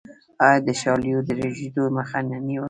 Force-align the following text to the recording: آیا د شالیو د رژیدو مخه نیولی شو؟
آیا 0.45 0.59
د 0.67 0.69
شالیو 0.81 1.19
د 1.27 1.29
رژیدو 1.41 1.83
مخه 1.97 2.19
نیولی 2.27 2.55
شو؟ 2.57 2.59